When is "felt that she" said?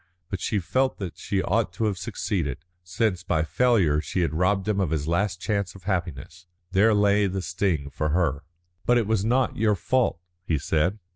0.57-1.43